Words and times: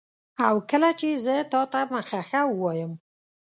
او 0.47 0.55
کله 0.69 0.89
چي 0.99 1.09
زه 1.25 1.35
تاته 1.51 1.81
مخه 1.93 2.19
ښه 2.29 2.41
وایم 2.61 2.91